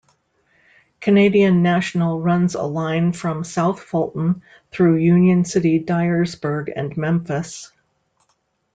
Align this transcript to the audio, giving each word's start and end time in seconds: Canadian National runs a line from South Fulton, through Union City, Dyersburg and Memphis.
Canadian 0.99 1.61
National 1.61 2.19
runs 2.21 2.55
a 2.55 2.63
line 2.63 3.13
from 3.13 3.43
South 3.43 3.79
Fulton, 3.83 4.41
through 4.71 4.95
Union 4.95 5.45
City, 5.45 5.79
Dyersburg 5.79 6.73
and 6.75 6.97
Memphis. 6.97 7.71